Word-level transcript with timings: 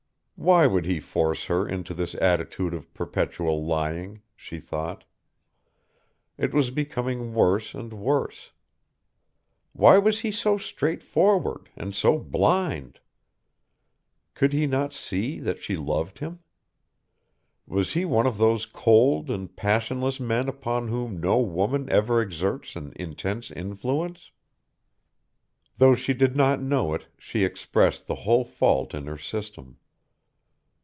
Why 0.43 0.65
would 0.65 0.87
he 0.87 0.99
force 0.99 1.45
her 1.45 1.69
into 1.69 1.93
this 1.93 2.15
attitude 2.15 2.73
of 2.73 2.91
perpetual 2.95 3.63
lying? 3.63 4.23
she 4.35 4.59
thought. 4.59 5.03
It 6.35 6.51
was 6.51 6.71
becoming 6.71 7.35
worse 7.35 7.75
and 7.75 7.93
worse. 7.93 8.51
Why 9.73 9.99
was 9.99 10.21
he 10.21 10.31
so 10.31 10.57
straightforward 10.57 11.69
and 11.75 11.93
so 11.93 12.17
blind? 12.17 12.99
Could 14.33 14.51
he 14.51 14.65
not 14.65 14.93
see 14.95 15.37
that 15.41 15.59
she 15.59 15.75
loved 15.77 16.17
him? 16.17 16.39
Was 17.67 17.93
he 17.93 18.03
one 18.03 18.25
of 18.25 18.39
those 18.39 18.65
cold 18.65 19.29
and 19.29 19.55
passionless 19.55 20.19
men 20.19 20.49
upon 20.49 20.87
whom 20.87 21.19
no 21.19 21.39
woman 21.39 21.87
ever 21.91 22.19
exerts 22.19 22.75
an 22.75 22.93
intense 22.95 23.51
influence? 23.51 24.31
Though 25.77 25.93
she 25.93 26.15
did 26.15 26.35
not 26.35 26.59
know 26.59 26.95
it, 26.95 27.05
she 27.19 27.45
expressed 27.45 28.07
the 28.07 28.15
whole 28.25 28.43
fault 28.43 28.95
in 28.95 29.05
her 29.05 29.19
system. 29.19 29.77